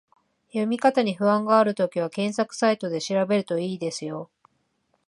[0.47, 4.31] 読み方に不安があるときは、検索サイトで調べると良いですよ